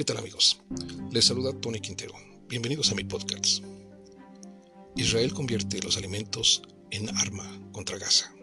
¿Qué 0.00 0.04
tal 0.06 0.16
amigos? 0.16 0.58
Les 1.12 1.26
saluda 1.26 1.52
Tony 1.52 1.78
Quintero. 1.78 2.14
Bienvenidos 2.48 2.90
a 2.90 2.94
mi 2.94 3.04
podcast. 3.04 3.62
Israel 4.96 5.34
convierte 5.34 5.78
los 5.82 5.98
alimentos 5.98 6.62
en 6.90 7.14
arma 7.18 7.44
contra 7.70 7.98
Gaza. 7.98 8.34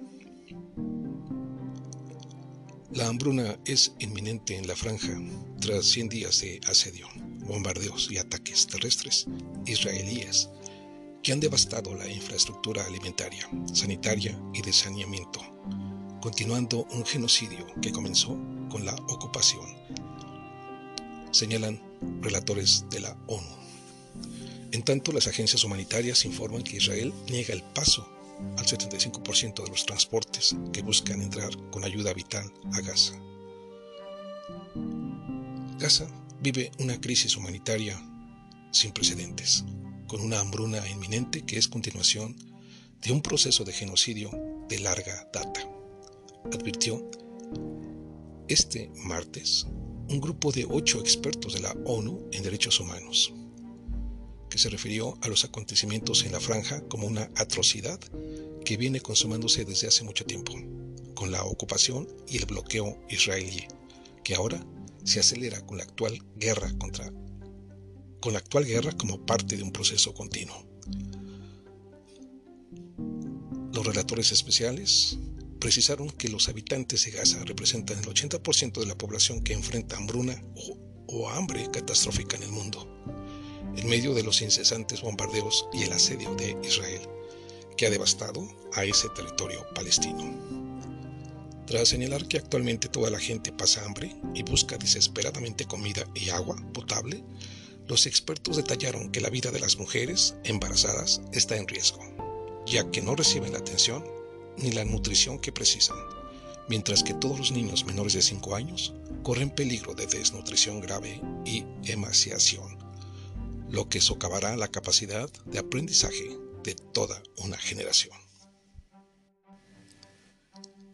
La 2.92 3.08
hambruna 3.08 3.58
es 3.66 3.96
inminente 3.98 4.56
en 4.56 4.68
la 4.68 4.76
franja 4.76 5.20
tras 5.60 5.86
100 5.86 6.10
días 6.10 6.42
de 6.42 6.62
asedio, 6.68 7.08
bombardeos 7.48 8.12
y 8.12 8.20
ataques 8.20 8.68
terrestres 8.68 9.26
israelíes 9.66 10.52
que 11.24 11.32
han 11.32 11.40
devastado 11.40 11.96
la 11.96 12.08
infraestructura 12.08 12.86
alimentaria, 12.86 13.50
sanitaria 13.74 14.40
y 14.54 14.62
de 14.62 14.72
saneamiento, 14.72 15.42
continuando 16.22 16.86
un 16.92 17.04
genocidio 17.04 17.66
que 17.82 17.92
comenzó 17.92 18.38
con 18.70 18.86
la 18.86 18.94
ocupación, 19.08 19.66
señalan 21.32 21.82
relatores 22.22 22.86
de 22.90 23.02
la 23.02 23.18
ONU. 23.28 23.58
En 24.72 24.84
tanto, 24.84 25.12
las 25.12 25.28
agencias 25.28 25.64
humanitarias 25.64 26.26
informan 26.26 26.64
que 26.64 26.78
Israel 26.78 27.14
niega 27.30 27.54
el 27.54 27.64
paso 27.64 28.08
al 28.58 28.66
75% 28.66 29.64
de 29.64 29.70
los 29.70 29.86
transportes 29.86 30.56
que 30.72 30.82
buscan 30.82 31.22
entrar 31.22 31.50
con 31.72 31.84
ayuda 31.84 32.14
vital 32.14 32.52
a 32.74 32.82
Gaza. 32.82 33.14
Gaza 35.80 36.08
vive 36.42 36.72
una 36.80 37.00
crisis 37.00 37.36
humanitaria 37.36 38.00
sin 38.72 38.92
precedentes 38.92 39.64
con 40.08 40.22
una 40.22 40.40
hambruna 40.40 40.88
inminente 40.90 41.46
que 41.46 41.58
es 41.58 41.68
continuación 41.68 42.36
de 43.02 43.12
un 43.12 43.22
proceso 43.22 43.64
de 43.64 43.74
genocidio 43.74 44.32
de 44.70 44.80
larga 44.80 45.30
data. 45.34 45.62
Advirtió 46.52 47.10
este 48.48 48.92
martes 48.96 49.68
un 50.10 50.22
grupo 50.22 50.52
de 50.52 50.66
ocho 50.70 51.00
expertos 51.00 51.54
de 51.54 51.60
la 51.60 51.76
ONU 51.86 52.30
en 52.32 52.44
derechos 52.44 52.80
humanos, 52.80 53.34
que 54.50 54.58
se 54.58 54.70
refirió 54.70 55.18
a 55.22 55.28
los 55.28 55.44
acontecimientos 55.44 56.24
en 56.24 56.32
la 56.32 56.40
franja 56.40 56.82
como 56.88 57.08
una 57.08 57.30
atrocidad 57.36 58.00
que 58.64 58.78
viene 58.78 59.02
consumándose 59.02 59.66
desde 59.66 59.88
hace 59.88 60.04
mucho 60.04 60.26
tiempo, 60.26 60.54
con 61.14 61.32
la 61.32 61.44
ocupación 61.44 62.08
y 62.28 62.38
el 62.38 62.46
bloqueo 62.46 62.98
israelí, 63.10 63.66
que 64.24 64.36
ahora 64.36 64.66
se 65.04 65.20
acelera 65.20 65.66
con 65.66 65.78
la 65.78 65.84
actual 65.84 66.22
guerra 66.36 66.72
contra 66.78 67.12
con 68.20 68.34
la 68.34 68.40
actual 68.40 68.66
guerra 68.66 68.92
como 68.94 69.26
parte 69.26 69.56
de 69.56 69.64
un 69.64 69.72
proceso 69.72 70.14
continuo. 70.14 70.66
Los 73.72 73.86
relatores 73.86 74.32
especiales 74.32 75.20
precisaron 75.58 76.10
que 76.10 76.30
los 76.30 76.50
habitantes 76.50 77.06
de 77.06 77.12
Gaza 77.12 77.44
representan 77.44 78.00
el 78.00 78.06
80% 78.06 78.80
de 78.80 78.86
la 78.86 78.98
población 78.98 79.44
que 79.44 79.54
enfrenta 79.54 79.98
hambruna 79.98 80.42
o, 81.08 81.30
hambre 81.30 81.70
catastrófica 81.72 82.38
en 82.38 82.44
el 82.44 82.52
mundo, 82.52 82.88
en 83.76 83.88
medio 83.90 84.14
de 84.14 84.24
los 84.24 84.42
incesantes 84.42 85.02
bombardeos 85.02 85.68
y 85.74 85.84
el 85.84 85.94
asedio 85.94 86.36
de 86.36 86.58
Israel, 86.64 87.02
que 87.76 87.86
ha 87.86 87.90
devastado 87.90 88.48
a 88.74 88.84
ese 88.84 89.10
territorio 89.10 89.66
palestino. 89.74 90.34
Tras 91.66 91.90
señalar 91.90 92.28
que 92.28 92.38
actualmente 92.38 92.88
toda 92.88 93.10
la 93.10 93.20
gente 93.20 93.52
pasa 93.52 93.84
hambre 93.86 94.16
y 94.34 94.44
busca 94.44 94.78
desesperadamente 94.78 95.66
comida 95.66 96.06
y 96.16 96.30
agua 96.30 96.56
potable, 96.74 97.24
los 97.88 98.06
expertos 98.06 98.58
detallaron 98.58 99.12
que 99.12 99.22
la 99.22 99.30
vida 99.30 99.52
de 99.52 99.60
las 99.60 99.78
mujeres 99.78 100.36
embarazadas 100.44 101.22
está 101.32 101.56
en 101.58 101.68
riesgo, 101.68 102.00
ya 102.66 102.90
que 102.92 103.02
no 103.02 103.16
reciben 103.16 103.54
la 103.54 103.60
atención 103.60 104.17
ni 104.58 104.72
la 104.72 104.86
nutrición 104.86 105.40
que 105.40 105.52
precisan, 105.52 105.98
mientras 106.70 107.04
que 107.04 107.14
todos 107.14 107.38
los 107.38 107.52
niños 107.52 107.86
menores 107.86 108.14
de 108.14 108.22
5 108.22 108.56
años 108.56 108.94
corren 109.24 109.50
peligro 109.50 109.94
de 109.94 110.08
desnutrición 110.08 110.80
grave 110.80 111.22
y 111.46 111.66
emaciación, 111.84 112.78
lo 113.70 113.90
que 113.90 114.02
socavará 114.02 114.56
la 114.56 114.70
capacidad 114.70 115.30
de 115.46 115.60
aprendizaje 115.60 116.38
de 116.64 116.76
toda 116.76 117.22
una 117.38 117.58
generación. 117.58 118.16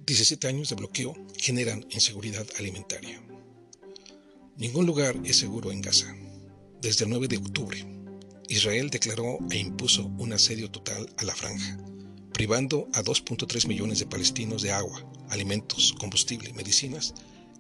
17 0.06 0.48
años 0.48 0.70
de 0.70 0.76
bloqueo 0.76 1.16
generan 1.38 1.86
inseguridad 1.90 2.46
alimentaria. 2.58 3.22
Ningún 4.58 4.86
lugar 4.86 5.16
es 5.24 5.38
seguro 5.38 5.72
en 5.72 5.82
Gaza 5.82 6.14
desde 6.84 7.06
el 7.06 7.12
9 7.12 7.30
de 7.30 7.38
octubre, 7.38 7.94
Israel 8.50 8.90
declaró 8.90 9.40
e 9.50 9.58
impuso 9.58 10.06
un 10.18 10.34
asedio 10.34 10.70
total 10.70 11.10
a 11.18 11.24
la 11.24 11.34
franja, 11.34 11.78
privando 12.34 12.90
a 12.94 13.04
2.3 13.04 13.68
millones 13.68 14.00
de 14.00 14.06
palestinos 14.06 14.62
de 14.62 14.72
agua, 14.72 15.06
alimentos, 15.30 15.94
combustible, 16.00 16.52
medicinas 16.54 17.14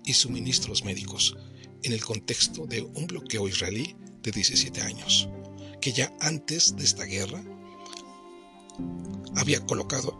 y 0.05 0.13
suministros 0.13 0.83
médicos, 0.83 1.35
en 1.83 1.93
el 1.93 2.03
contexto 2.03 2.65
de 2.65 2.81
un 2.81 3.07
bloqueo 3.07 3.47
israelí 3.47 3.95
de 4.21 4.31
17 4.31 4.81
años, 4.81 5.29
que 5.81 5.91
ya 5.91 6.11
antes 6.21 6.75
de 6.75 6.83
esta 6.83 7.03
guerra 7.03 7.43
había 9.35 9.63
colocado 9.65 10.17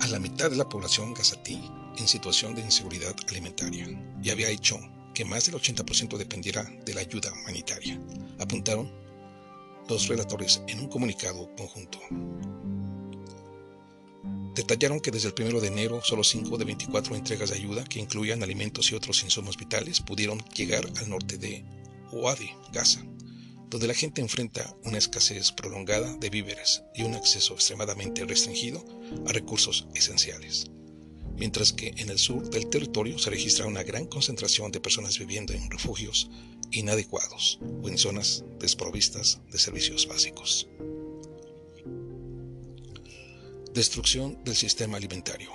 a 0.00 0.06
la 0.08 0.18
mitad 0.18 0.50
de 0.50 0.56
la 0.56 0.68
población 0.68 1.14
gazatí 1.14 1.60
en 1.98 2.08
situación 2.08 2.54
de 2.54 2.62
inseguridad 2.62 3.14
alimentaria 3.28 3.86
y 4.22 4.30
había 4.30 4.50
hecho 4.50 4.78
que 5.14 5.24
más 5.24 5.46
del 5.46 5.54
80% 5.54 6.16
dependiera 6.18 6.62
de 6.84 6.94
la 6.94 7.00
ayuda 7.00 7.32
humanitaria, 7.32 8.00
apuntaron 8.38 9.05
los 9.88 10.08
relatores 10.08 10.62
en 10.68 10.80
un 10.80 10.88
comunicado 10.88 11.48
conjunto. 11.56 11.98
Detallaron 14.54 15.00
que 15.00 15.10
desde 15.10 15.28
el 15.28 15.34
1 15.38 15.60
de 15.60 15.68
enero 15.68 16.00
solo 16.02 16.24
5 16.24 16.56
de 16.56 16.64
24 16.64 17.14
entregas 17.14 17.50
de 17.50 17.56
ayuda 17.56 17.84
que 17.84 18.00
incluían 18.00 18.42
alimentos 18.42 18.90
y 18.90 18.94
otros 18.94 19.22
insumos 19.22 19.56
vitales 19.56 20.00
pudieron 20.00 20.38
llegar 20.54 20.84
al 20.98 21.10
norte 21.10 21.36
de 21.36 21.64
Ouadi, 22.10 22.50
Gaza, 22.72 23.04
donde 23.68 23.86
la 23.86 23.94
gente 23.94 24.22
enfrenta 24.22 24.74
una 24.84 24.98
escasez 24.98 25.52
prolongada 25.52 26.16
de 26.16 26.30
víveres 26.30 26.82
y 26.94 27.02
un 27.02 27.14
acceso 27.14 27.54
extremadamente 27.54 28.24
restringido 28.24 28.82
a 29.26 29.32
recursos 29.32 29.88
esenciales 29.94 30.70
mientras 31.38 31.72
que 31.72 31.92
en 31.96 32.08
el 32.08 32.18
sur 32.18 32.48
del 32.48 32.68
territorio 32.68 33.18
se 33.18 33.30
registra 33.30 33.66
una 33.66 33.82
gran 33.82 34.06
concentración 34.06 34.72
de 34.72 34.80
personas 34.80 35.18
viviendo 35.18 35.52
en 35.52 35.70
refugios 35.70 36.30
inadecuados 36.76 37.58
o 37.82 37.88
en 37.88 37.98
zonas 37.98 38.44
desprovistas 38.58 39.40
de 39.50 39.58
servicios 39.58 40.06
básicos. 40.06 40.68
Destrucción 43.72 44.42
del 44.44 44.54
sistema 44.54 44.96
alimentario. 44.96 45.50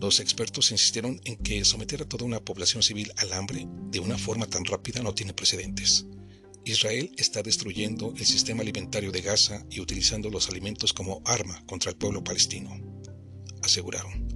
Los 0.00 0.20
expertos 0.20 0.70
insistieron 0.70 1.20
en 1.24 1.36
que 1.36 1.64
someter 1.64 2.02
a 2.02 2.08
toda 2.08 2.24
una 2.24 2.40
población 2.40 2.82
civil 2.82 3.12
al 3.16 3.32
hambre 3.32 3.66
de 3.90 4.00
una 4.00 4.18
forma 4.18 4.46
tan 4.46 4.64
rápida 4.64 5.02
no 5.02 5.14
tiene 5.14 5.32
precedentes. 5.32 6.06
Israel 6.64 7.12
está 7.16 7.42
destruyendo 7.42 8.12
el 8.16 8.24
sistema 8.24 8.62
alimentario 8.62 9.12
de 9.12 9.22
Gaza 9.22 9.64
y 9.70 9.80
utilizando 9.80 10.30
los 10.30 10.48
alimentos 10.48 10.92
como 10.92 11.22
arma 11.24 11.62
contra 11.66 11.90
el 11.90 11.96
pueblo 11.96 12.24
palestino, 12.24 12.70
aseguraron 13.62 14.33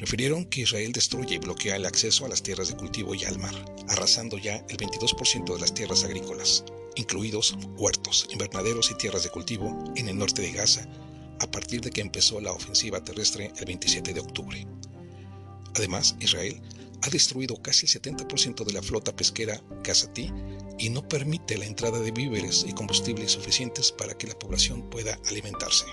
refirieron 0.00 0.46
que 0.46 0.62
Israel 0.62 0.92
destruye 0.92 1.34
y 1.34 1.38
bloquea 1.38 1.76
el 1.76 1.84
acceso 1.84 2.24
a 2.24 2.28
las 2.28 2.42
tierras 2.42 2.68
de 2.68 2.76
cultivo 2.76 3.14
y 3.14 3.24
al 3.24 3.38
mar, 3.38 3.54
arrasando 3.88 4.38
ya 4.38 4.56
el 4.70 4.78
22% 4.78 5.54
de 5.54 5.60
las 5.60 5.74
tierras 5.74 6.04
agrícolas, 6.04 6.64
incluidos 6.96 7.56
huertos, 7.76 8.26
invernaderos 8.30 8.90
y 8.90 8.94
tierras 8.94 9.24
de 9.24 9.28
cultivo 9.28 9.84
en 9.96 10.08
el 10.08 10.16
norte 10.16 10.40
de 10.40 10.52
Gaza, 10.52 10.88
a 11.38 11.50
partir 11.50 11.82
de 11.82 11.90
que 11.90 12.00
empezó 12.00 12.40
la 12.40 12.52
ofensiva 12.52 13.04
terrestre 13.04 13.52
el 13.58 13.66
27 13.66 14.14
de 14.14 14.20
octubre. 14.20 14.66
Además, 15.74 16.16
Israel 16.18 16.62
ha 17.02 17.10
destruido 17.10 17.56
casi 17.56 17.84
el 17.84 17.92
70% 17.92 18.64
de 18.64 18.72
la 18.72 18.82
flota 18.82 19.14
pesquera 19.14 19.62
gazatí 19.84 20.32
y 20.78 20.88
no 20.88 21.06
permite 21.06 21.58
la 21.58 21.66
entrada 21.66 22.00
de 22.00 22.10
víveres 22.10 22.64
y 22.66 22.72
combustibles 22.72 23.32
suficientes 23.32 23.92
para 23.92 24.16
que 24.16 24.26
la 24.26 24.38
población 24.38 24.88
pueda 24.88 25.18
alimentarse. 25.28 25.84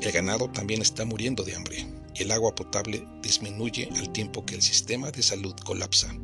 El 0.00 0.10
ganado 0.10 0.50
también 0.50 0.80
está 0.80 1.04
muriendo 1.04 1.44
de 1.44 1.54
hambre 1.54 1.86
el 2.16 2.30
agua 2.30 2.54
potable 2.54 3.06
disminuye 3.22 3.88
al 3.96 4.12
tiempo 4.12 4.44
que 4.44 4.54
el 4.54 4.62
sistema 4.62 5.10
de 5.10 5.22
salud 5.22 5.54
colapsa, 5.64 6.14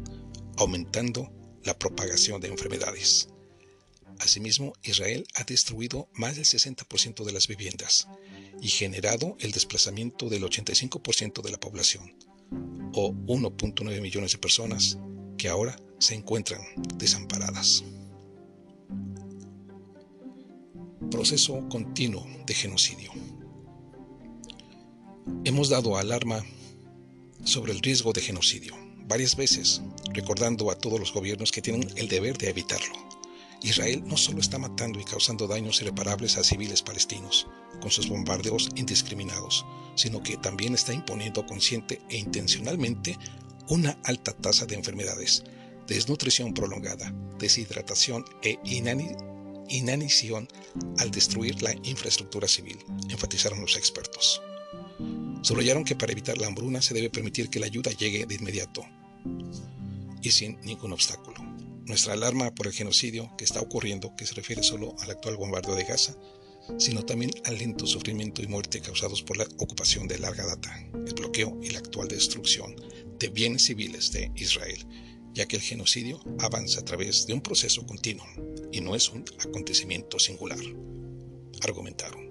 aumentando 0.56 1.32
la 1.64 1.78
propagación 1.78 2.40
de 2.40 2.48
enfermedades. 2.48 3.28
Asimismo, 4.18 4.74
Israel 4.82 5.26
ha 5.34 5.44
destruido 5.44 6.08
más 6.14 6.36
del 6.36 6.44
60% 6.44 7.24
de 7.24 7.32
las 7.32 7.48
viviendas 7.48 8.08
y 8.60 8.68
generado 8.68 9.36
el 9.40 9.52
desplazamiento 9.52 10.28
del 10.28 10.42
85% 10.42 11.42
de 11.42 11.50
la 11.50 11.58
población, 11.58 12.14
o 12.92 13.12
1.9 13.12 14.00
millones 14.00 14.32
de 14.32 14.38
personas 14.38 14.98
que 15.38 15.48
ahora 15.48 15.76
se 15.98 16.14
encuentran 16.14 16.60
desamparadas. 16.96 17.84
Proceso 21.10 21.66
continuo 21.68 22.26
de 22.46 22.54
genocidio. 22.54 23.10
Hemos 25.42 25.70
dado 25.70 25.96
alarma 25.96 26.44
sobre 27.44 27.72
el 27.72 27.80
riesgo 27.80 28.12
de 28.12 28.20
genocidio 28.20 28.76
varias 29.08 29.34
veces, 29.34 29.80
recordando 30.12 30.70
a 30.70 30.74
todos 30.74 31.00
los 31.00 31.14
gobiernos 31.14 31.50
que 31.50 31.62
tienen 31.62 31.88
el 31.96 32.08
deber 32.08 32.36
de 32.36 32.50
evitarlo. 32.50 32.92
Israel 33.62 34.02
no 34.04 34.18
solo 34.18 34.40
está 34.40 34.58
matando 34.58 35.00
y 35.00 35.04
causando 35.04 35.46
daños 35.46 35.80
irreparables 35.80 36.36
a 36.36 36.44
civiles 36.44 36.82
palestinos 36.82 37.46
con 37.80 37.90
sus 37.90 38.10
bombardeos 38.10 38.68
indiscriminados, 38.76 39.64
sino 39.94 40.22
que 40.22 40.36
también 40.36 40.74
está 40.74 40.92
imponiendo 40.92 41.46
consciente 41.46 42.02
e 42.10 42.18
intencionalmente 42.18 43.18
una 43.68 43.98
alta 44.04 44.32
tasa 44.32 44.66
de 44.66 44.74
enfermedades, 44.74 45.42
desnutrición 45.86 46.52
prolongada, 46.52 47.14
deshidratación 47.38 48.26
e 48.42 48.58
inanición 49.70 50.48
al 50.98 51.10
destruir 51.10 51.62
la 51.62 51.74
infraestructura 51.82 52.46
civil, 52.46 52.78
enfatizaron 53.08 53.62
los 53.62 53.76
expertos. 53.76 54.42
Subrayaron 55.42 55.84
que 55.84 55.96
para 55.96 56.12
evitar 56.12 56.36
la 56.38 56.46
hambruna 56.46 56.82
se 56.82 56.94
debe 56.94 57.10
permitir 57.10 57.48
que 57.48 57.60
la 57.60 57.66
ayuda 57.66 57.90
llegue 57.92 58.26
de 58.26 58.34
inmediato 58.34 58.84
y 60.22 60.30
sin 60.30 60.60
ningún 60.60 60.92
obstáculo. 60.92 61.42
Nuestra 61.86 62.12
alarma 62.12 62.54
por 62.54 62.66
el 62.66 62.72
genocidio 62.72 63.34
que 63.36 63.44
está 63.44 63.60
ocurriendo, 63.60 64.14
que 64.16 64.26
se 64.26 64.34
refiere 64.34 64.62
solo 64.62 64.94
al 65.00 65.10
actual 65.10 65.36
bombardeo 65.36 65.74
de 65.74 65.84
Gaza, 65.84 66.14
sino 66.78 67.04
también 67.04 67.30
al 67.44 67.58
lento 67.58 67.86
sufrimiento 67.86 68.42
y 68.42 68.46
muerte 68.46 68.80
causados 68.80 69.22
por 69.22 69.36
la 69.36 69.44
ocupación 69.58 70.06
de 70.06 70.18
larga 70.18 70.46
data, 70.46 70.72
el 71.06 71.14
bloqueo 71.14 71.58
y 71.62 71.70
la 71.70 71.78
actual 71.78 72.08
destrucción 72.08 72.76
de 73.18 73.28
bienes 73.28 73.64
civiles 73.64 74.12
de 74.12 74.30
Israel, 74.36 74.86
ya 75.32 75.46
que 75.46 75.56
el 75.56 75.62
genocidio 75.62 76.20
avanza 76.38 76.80
a 76.80 76.84
través 76.84 77.26
de 77.26 77.34
un 77.34 77.40
proceso 77.40 77.84
continuo 77.86 78.26
y 78.70 78.80
no 78.80 78.94
es 78.94 79.08
un 79.08 79.24
acontecimiento 79.38 80.18
singular, 80.18 80.60
argumentaron. 81.62 82.30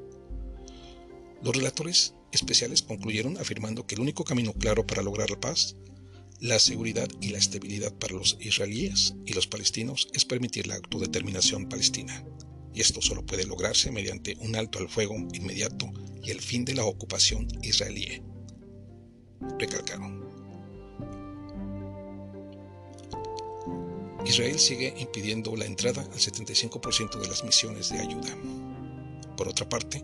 Los 1.42 1.56
relatores 1.56 2.14
especiales 2.32 2.82
concluyeron 2.82 3.38
afirmando 3.38 3.86
que 3.86 3.96
el 3.96 4.02
único 4.02 4.24
camino 4.24 4.54
claro 4.54 4.86
para 4.86 5.02
lograr 5.02 5.30
la 5.30 5.40
paz, 5.40 5.76
la 6.40 6.60
seguridad 6.60 7.08
y 7.20 7.30
la 7.30 7.38
estabilidad 7.38 7.94
para 7.94 8.16
los 8.16 8.38
israelíes 8.40 9.16
y 9.26 9.34
los 9.34 9.48
palestinos 9.48 10.08
es 10.14 10.26
permitir 10.26 10.68
la 10.68 10.76
autodeterminación 10.76 11.68
palestina, 11.68 12.24
y 12.74 12.82
esto 12.82 13.02
solo 13.02 13.26
puede 13.26 13.46
lograrse 13.46 13.92
mediante 13.92 14.38
un 14.40 14.56
alto 14.56 14.80
al 14.80 14.90
fuego 14.90 15.16
inmediato 15.34 15.92
y 16.24 16.32
el 16.32 16.40
fin 16.40 16.66
de 16.66 16.76
la 16.76 16.86
ocupación 16.86 17.48
israelí. 17.62 18.22
Recalcaron. 19.58 20.30
Israel 24.26 24.60
sigue 24.60 24.94
impidiendo 24.98 25.56
la 25.56 25.66
entrada 25.66 26.02
al 26.02 26.20
75% 26.20 27.20
de 27.20 27.28
las 27.28 27.44
misiones 27.44 27.90
de 27.90 28.00
ayuda. 28.00 28.38
Por 29.36 29.48
otra 29.48 29.68
parte, 29.68 30.04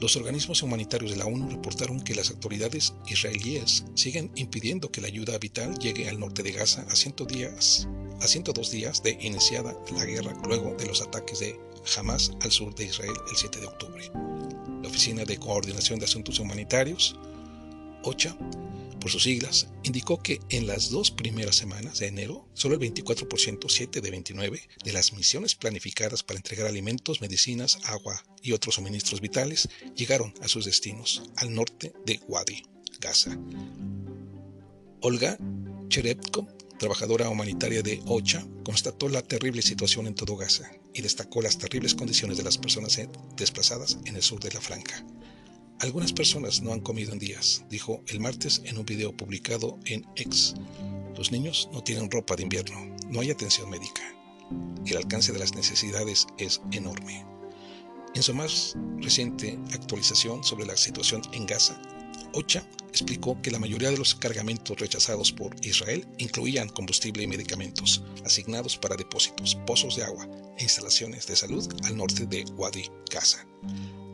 los 0.00 0.16
organismos 0.16 0.62
humanitarios 0.62 1.12
de 1.12 1.16
la 1.16 1.26
ONU 1.26 1.48
reportaron 1.48 2.00
que 2.00 2.14
las 2.14 2.30
autoridades 2.30 2.94
israelíes 3.06 3.84
siguen 3.94 4.30
impidiendo 4.34 4.90
que 4.90 5.00
la 5.00 5.06
ayuda 5.06 5.38
vital 5.38 5.78
llegue 5.78 6.08
al 6.08 6.18
norte 6.18 6.42
de 6.42 6.52
Gaza 6.52 6.84
a, 6.90 6.96
100 6.96 7.14
días, 7.28 7.88
a 8.20 8.26
102 8.26 8.70
días 8.70 9.02
de 9.02 9.16
iniciada 9.20 9.76
la 9.94 10.04
guerra 10.04 10.34
luego 10.46 10.74
de 10.76 10.86
los 10.86 11.00
ataques 11.00 11.40
de 11.40 11.58
Hamas 11.96 12.32
al 12.42 12.50
sur 12.50 12.74
de 12.74 12.84
Israel 12.84 13.14
el 13.30 13.36
7 13.36 13.60
de 13.60 13.66
octubre. 13.66 14.10
La 14.82 14.88
Oficina 14.88 15.24
de 15.24 15.38
Coordinación 15.38 15.98
de 15.98 16.06
Asuntos 16.06 16.38
Humanitarios, 16.38 17.16
OCHA, 18.02 18.36
por 19.04 19.10
sus 19.10 19.24
siglas, 19.24 19.68
indicó 19.82 20.22
que 20.22 20.40
en 20.48 20.66
las 20.66 20.88
dos 20.88 21.10
primeras 21.10 21.56
semanas 21.56 21.98
de 21.98 22.06
enero, 22.06 22.48
solo 22.54 22.74
el 22.74 22.80
24%, 22.80 23.66
7 23.68 24.00
de 24.00 24.10
29, 24.10 24.62
de 24.82 24.92
las 24.94 25.12
misiones 25.12 25.54
planificadas 25.54 26.22
para 26.22 26.38
entregar 26.38 26.66
alimentos, 26.66 27.20
medicinas, 27.20 27.80
agua 27.84 28.24
y 28.40 28.52
otros 28.52 28.76
suministros 28.76 29.20
vitales 29.20 29.68
llegaron 29.94 30.32
a 30.40 30.48
sus 30.48 30.64
destinos, 30.64 31.22
al 31.36 31.52
norte 31.52 31.92
de 32.06 32.18
Wadi, 32.28 32.62
Gaza. 32.98 33.38
Olga 35.02 35.36
Cherepko, 35.88 36.48
trabajadora 36.78 37.28
humanitaria 37.28 37.82
de 37.82 38.00
OCHA, 38.06 38.46
constató 38.64 39.10
la 39.10 39.20
terrible 39.20 39.60
situación 39.60 40.06
en 40.06 40.14
todo 40.14 40.34
Gaza 40.34 40.70
y 40.94 41.02
destacó 41.02 41.42
las 41.42 41.58
terribles 41.58 41.94
condiciones 41.94 42.38
de 42.38 42.44
las 42.44 42.56
personas 42.56 42.98
desplazadas 43.36 43.98
en 44.06 44.16
el 44.16 44.22
sur 44.22 44.40
de 44.40 44.52
la 44.52 44.62
franja. 44.62 45.04
Algunas 45.80 46.12
personas 46.12 46.62
no 46.62 46.72
han 46.72 46.80
comido 46.80 47.12
en 47.12 47.18
días, 47.18 47.64
dijo 47.68 48.02
el 48.06 48.20
martes 48.20 48.62
en 48.64 48.78
un 48.78 48.86
video 48.86 49.14
publicado 49.14 49.78
en 49.84 50.06
X. 50.16 50.54
Los 51.16 51.32
niños 51.32 51.68
no 51.72 51.82
tienen 51.82 52.10
ropa 52.10 52.36
de 52.36 52.44
invierno, 52.44 52.94
no 53.08 53.20
hay 53.20 53.30
atención 53.30 53.68
médica. 53.68 54.02
El 54.86 54.96
alcance 54.96 55.32
de 55.32 55.38
las 55.38 55.54
necesidades 55.54 56.26
es 56.38 56.62
enorme. 56.70 57.26
En 58.14 58.22
su 58.22 58.32
más 58.34 58.76
reciente 58.98 59.58
actualización 59.72 60.44
sobre 60.44 60.64
la 60.64 60.76
situación 60.76 61.22
en 61.32 61.44
Gaza, 61.44 61.80
OCHA 62.32 62.66
explicó 62.90 63.40
que 63.42 63.50
la 63.50 63.58
mayoría 63.58 63.90
de 63.90 63.98
los 63.98 64.14
cargamentos 64.14 64.78
rechazados 64.78 65.32
por 65.32 65.54
Israel 65.66 66.06
incluían 66.18 66.68
combustible 66.68 67.24
y 67.24 67.26
medicamentos 67.26 68.04
asignados 68.24 68.78
para 68.78 68.96
depósitos, 68.96 69.56
pozos 69.66 69.96
de 69.96 70.04
agua 70.04 70.28
e 70.56 70.62
instalaciones 70.62 71.26
de 71.26 71.36
salud 71.36 71.68
al 71.84 71.96
norte 71.96 72.26
de 72.26 72.44
Wadi, 72.56 72.88
Gaza 73.10 73.44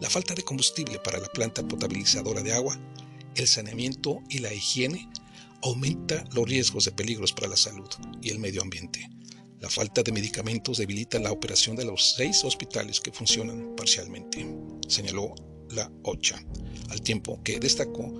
la 0.01 0.09
falta 0.09 0.35
de 0.35 0.43
combustible 0.43 0.99
para 0.99 1.19
la 1.19 1.29
planta 1.29 1.67
potabilizadora 1.67 2.43
de 2.43 2.53
agua, 2.53 2.79
el 3.35 3.47
saneamiento 3.47 4.23
y 4.29 4.39
la 4.39 4.53
higiene 4.53 5.09
aumenta 5.63 6.25
los 6.33 6.49
riesgos 6.49 6.87
de 6.87 6.93
peligros 6.93 7.33
para 7.33 7.49
la 7.49 7.57
salud 7.57 7.89
y 8.23 8.31
el 8.31 8.39
medio 8.39 8.63
ambiente. 8.63 9.09
La 9.61 9.69
falta 9.69 10.03
de 10.03 10.13
medicamentos 10.13 10.79
debilita 10.79 11.19
la 11.19 11.33
operación 11.33 11.77
de 11.77 11.85
los 11.85 12.15
seis 12.17 12.43
hospitales 12.45 12.99
que 13.01 13.13
funcionan 13.13 13.77
parcialmente, 13.77 14.47
señaló 14.89 15.35
la 15.69 15.93
OCHA, 16.03 16.43
al 16.89 17.03
tiempo 17.03 17.41
que 17.45 17.61
destacó 17.61 18.11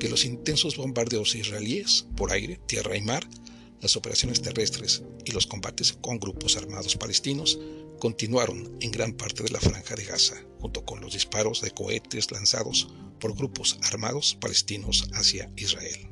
que 0.00 0.08
los 0.08 0.24
intensos 0.24 0.76
bombardeos 0.76 1.36
israelíes 1.36 2.06
por 2.16 2.32
aire, 2.32 2.60
tierra 2.66 2.96
y 2.96 3.02
mar, 3.02 3.24
las 3.80 3.96
operaciones 3.96 4.42
terrestres 4.42 5.04
y 5.24 5.30
los 5.30 5.46
combates 5.46 5.92
con 5.92 6.18
grupos 6.18 6.56
armados 6.56 6.96
palestinos 6.96 7.60
continuaron 7.98 8.76
en 8.80 8.90
gran 8.90 9.12
parte 9.12 9.42
de 9.42 9.50
la 9.50 9.60
franja 9.60 9.94
de 9.94 10.04
Gaza, 10.04 10.36
junto 10.60 10.84
con 10.84 11.00
los 11.00 11.14
disparos 11.14 11.60
de 11.60 11.70
cohetes 11.70 12.30
lanzados 12.30 12.88
por 13.20 13.34
grupos 13.34 13.78
armados 13.82 14.36
palestinos 14.40 15.08
hacia 15.12 15.50
Israel. 15.56 16.08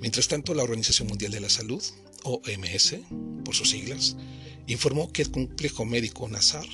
Mientras 0.00 0.28
tanto, 0.28 0.54
la 0.54 0.62
Organización 0.62 1.08
Mundial 1.08 1.32
de 1.32 1.40
la 1.40 1.50
Salud, 1.50 1.82
OMS, 2.24 2.96
por 3.44 3.54
sus 3.54 3.70
siglas, 3.70 4.16
informó 4.66 5.12
que 5.12 5.22
el 5.22 5.30
complejo 5.30 5.84
médico 5.84 6.28
Nasser, 6.28 6.64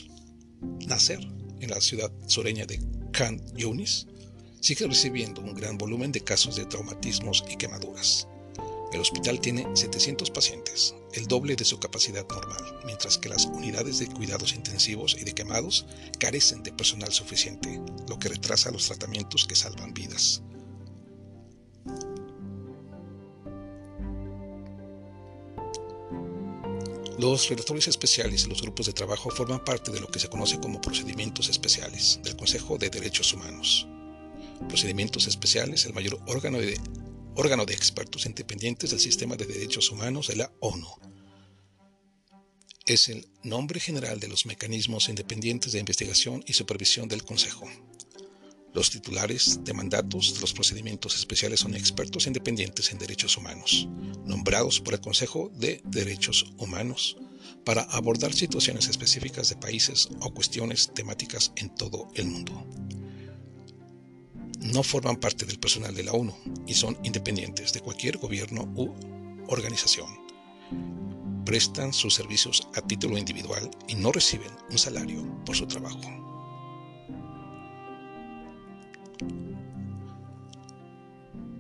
en 1.61 1.71
la 1.71 1.81
ciudad 1.81 2.13
sureña 2.27 2.67
de 2.67 2.81
Khan 3.13 3.41
Yunis, 3.57 4.07
sigue 4.61 4.87
recibiendo 4.87 5.41
un 5.41 5.55
gran 5.55 5.79
volumen 5.79 6.13
de 6.13 6.21
casos 6.21 6.57
de 6.57 6.67
traumatismos 6.67 7.45
y 7.51 7.57
quemaduras. 7.57 8.29
El 8.95 9.01
hospital 9.01 9.41
tiene 9.41 9.67
700 9.75 10.31
pacientes, 10.31 10.95
el 11.15 11.27
doble 11.27 11.57
de 11.57 11.65
su 11.65 11.81
capacidad 11.81 12.25
normal, 12.29 12.63
mientras 12.87 13.19
que 13.19 13.29
las 13.29 13.45
unidades 13.47 13.99
de 13.99 14.07
cuidados 14.07 14.55
intensivos 14.55 15.17
y 15.21 15.25
de 15.25 15.35
quemados 15.35 15.85
carecen 16.21 16.63
de 16.63 16.71
personal 16.71 17.13
suficiente, 17.13 17.81
lo 18.09 18.21
que 18.21 18.29
retrasa 18.29 18.71
los 18.71 18.87
tratamientos 18.87 19.49
que 19.49 19.57
salvan 19.57 19.93
vidas. 19.93 20.45
Los 27.19 27.49
redactores 27.49 27.89
especiales 27.89 28.45
y 28.45 28.49
los 28.49 28.63
grupos 28.63 28.87
de 28.87 28.93
trabajo 28.93 29.29
forman 29.31 29.65
parte 29.65 29.91
de 29.91 29.99
lo 29.99 30.07
que 30.07 30.21
se 30.21 30.29
conoce 30.29 30.61
como 30.61 30.81
procedimientos 30.81 31.49
especiales 31.49 32.21
del 32.23 32.37
Consejo 32.37 32.79
de 32.79 32.91
Derechos 32.91 33.33
Humanos. 33.33 33.89
Procedimientos 34.69 35.27
especiales, 35.27 35.85
el 35.85 35.95
mayor 35.95 36.21
órgano 36.27 36.59
de 36.59 36.79
órgano 37.37 37.67
de 37.67 37.75
expertos 37.75 38.27
independientes 38.27 38.91
del 38.91 39.01
sistema 39.01 39.37
de 39.37 39.47
derechos 39.47 39.91
humanos 39.91 40.29
de 40.29 40.37
la 40.37 40.53
ONU. 40.61 40.89
Es 42.87 43.09
el 43.09 43.27
nombre 43.43 43.81
general 43.81 44.21
de 44.21 44.29
los 44.29 44.47
mecanismos 44.47 45.09
independientes 45.09 45.73
de 45.73 45.81
investigación 45.81 46.45
y 46.47 46.53
supervisión 46.53 47.09
del 47.09 47.25
Consejo. 47.25 47.67
Los 48.73 48.91
titulares 48.91 49.61
de 49.63 49.73
mandatos 49.73 50.35
de 50.35 50.41
los 50.41 50.53
procedimientos 50.53 51.17
especiales 51.17 51.61
son 51.61 51.75
expertos 51.75 52.27
independientes 52.27 52.91
en 52.91 52.99
derechos 52.99 53.37
humanos, 53.37 53.89
nombrados 54.25 54.81
por 54.81 54.95
el 54.95 55.01
Consejo 55.01 55.51
de 55.55 55.81
Derechos 55.85 56.53
Humanos 56.59 57.17
para 57.65 57.83
abordar 57.83 58.33
situaciones 58.33 58.89
específicas 58.89 59.49
de 59.49 59.57
países 59.57 60.09
o 60.21 60.33
cuestiones 60.33 60.93
temáticas 60.93 61.53
en 61.57 61.75
todo 61.75 62.09
el 62.15 62.27
mundo 62.27 62.67
no 64.65 64.83
forman 64.83 65.17
parte 65.17 65.45
del 65.45 65.59
personal 65.59 65.95
de 65.95 66.05
la 66.05 66.13
ONU 66.13 66.33
y 66.67 66.73
son 66.73 66.97
independientes 67.03 67.73
de 67.75 67.81
cualquier 67.81 68.17
gobierno 68.17 68.63
u 68.75 68.95
organización. 69.49 70.09
Prestan 71.45 71.93
sus 71.93 72.15
servicios 72.15 72.67
a 72.75 72.81
título 72.81 73.19
individual 73.19 73.71
y 73.87 73.95
no 73.95 74.11
reciben 74.11 74.51
un 74.71 74.79
salario 74.79 75.23
por 75.45 75.55
su 75.55 75.67
trabajo. 75.67 76.01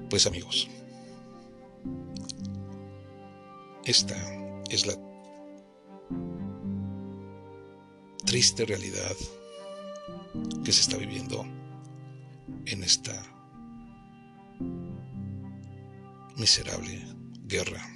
Pues 0.09 0.27
amigos, 0.27 0.69
esta 3.85 4.17
es 4.71 4.87
la 4.87 4.95
triste 8.25 8.65
realidad 8.65 9.15
que 10.65 10.73
se 10.73 10.81
está 10.81 10.97
viviendo 10.97 11.45
en 12.67 12.83
esta 12.83 13.13
miserable 16.37 17.03
guerra 17.45 17.87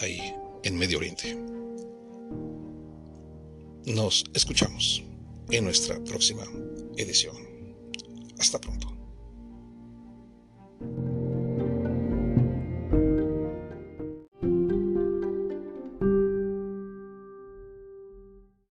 ahí 0.00 0.34
en 0.62 0.76
Medio 0.76 0.98
Oriente. 0.98 1.36
Nos 3.86 4.24
escuchamos 4.32 5.02
en 5.50 5.64
nuestra 5.64 6.02
próxima 6.04 6.44
edición. 6.96 7.36
Hasta 8.38 8.58
pronto. 8.58 8.93